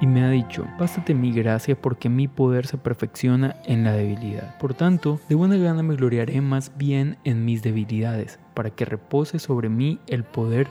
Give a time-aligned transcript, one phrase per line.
[0.00, 4.58] y me ha dicho, bástate mi gracia porque mi poder se perfecciona en la debilidad.
[4.58, 9.38] Por tanto, de buena gana me gloriaré más bien en mis debilidades, para que repose
[9.38, 10.68] sobre mí el poder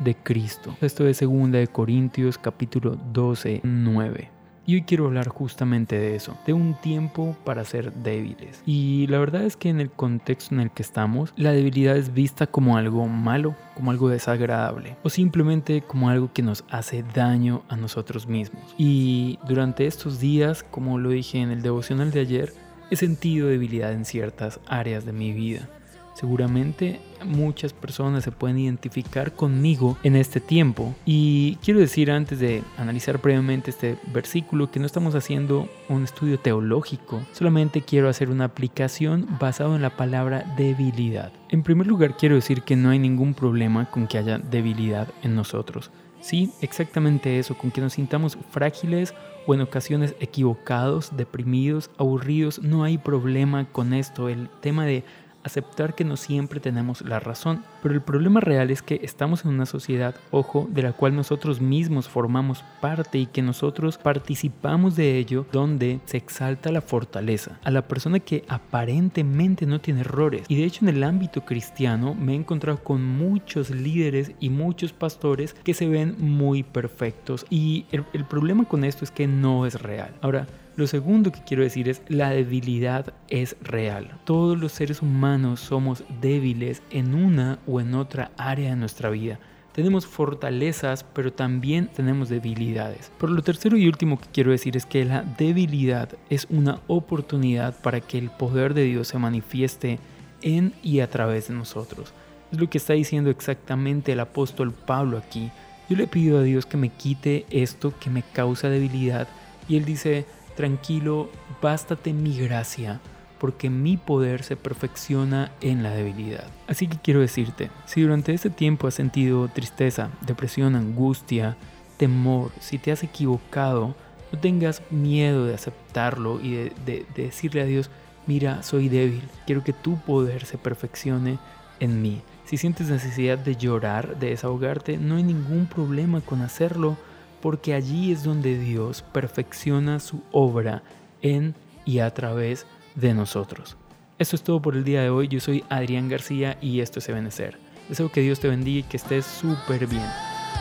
[0.00, 0.76] de Cristo.
[0.80, 4.33] Esto es 2 de Corintios capítulo 12, 9.
[4.66, 8.62] Y hoy quiero hablar justamente de eso, de un tiempo para ser débiles.
[8.64, 12.14] Y la verdad es que en el contexto en el que estamos, la debilidad es
[12.14, 17.62] vista como algo malo, como algo desagradable, o simplemente como algo que nos hace daño
[17.68, 18.62] a nosotros mismos.
[18.78, 22.52] Y durante estos días, como lo dije en el devocional de ayer,
[22.90, 25.68] he sentido debilidad en ciertas áreas de mi vida.
[26.14, 30.94] Seguramente muchas personas se pueden identificar conmigo en este tiempo.
[31.04, 36.38] Y quiero decir antes de analizar previamente este versículo que no estamos haciendo un estudio
[36.38, 41.32] teológico, solamente quiero hacer una aplicación basado en la palabra debilidad.
[41.48, 45.34] En primer lugar quiero decir que no hay ningún problema con que haya debilidad en
[45.34, 45.90] nosotros.
[46.20, 49.12] Sí, exactamente eso, con que nos sintamos frágiles
[49.46, 54.30] o en ocasiones equivocados, deprimidos, aburridos, no hay problema con esto.
[54.30, 55.04] El tema de
[55.44, 59.50] aceptar que no siempre tenemos la razón, pero el problema real es que estamos en
[59.50, 65.18] una sociedad, ojo, de la cual nosotros mismos formamos parte y que nosotros participamos de
[65.18, 70.46] ello, donde se exalta la fortaleza, a la persona que aparentemente no tiene errores.
[70.48, 74.92] Y de hecho en el ámbito cristiano me he encontrado con muchos líderes y muchos
[74.92, 79.80] pastores que se ven muy perfectos y el, problema con esto es que no es
[79.80, 80.14] real.
[80.20, 84.18] Ahora, lo segundo que quiero decir es la debilidad es real.
[84.24, 89.38] Todos los seres humanos somos débiles en una o en otra área de nuestra vida.
[89.72, 93.10] Tenemos fortalezas, pero también tenemos debilidades.
[93.18, 97.80] Por lo tercero y último que quiero decir es que la debilidad es una oportunidad
[97.80, 99.98] para que el poder de Dios se manifieste
[100.42, 102.12] en y a través de nosotros.
[102.52, 105.50] Es lo que está diciendo exactamente el apóstol Pablo aquí.
[105.88, 109.28] Yo le pido a Dios que me quite esto que me causa debilidad.
[109.68, 110.24] Y él dice,
[110.56, 111.30] Tranquilo,
[111.60, 113.00] bástate mi gracia,
[113.38, 116.46] porque mi poder se perfecciona en la debilidad.
[116.68, 121.56] Así que quiero decirte, si durante este tiempo has sentido tristeza, depresión, angustia,
[121.96, 123.94] temor, si te has equivocado,
[124.32, 127.90] no tengas miedo de aceptarlo y de, decirle a Dios,
[128.26, 131.38] mira, soy débil, quiero que tu poder se perfeccione
[131.80, 132.22] en mí.
[132.44, 136.96] Si sientes necesidad de llorar, de desahogarte, no hay ningún problema con hacerlo
[137.44, 140.82] porque allí es donde Dios perfecciona su obra
[141.20, 143.76] en y a través de nosotros.
[144.18, 145.28] Esto es todo por el día de hoy.
[145.28, 147.58] Yo soy Adrián García y esto es Ebenecer.
[147.90, 150.08] Deseo que Dios te bendiga y que estés súper bien.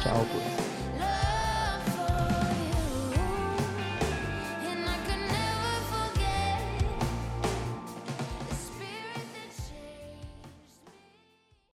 [0.04, 0.63] Chao pues.